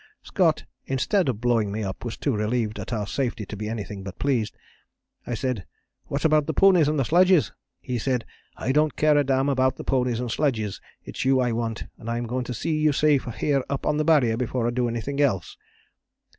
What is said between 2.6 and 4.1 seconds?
at our safety to be anything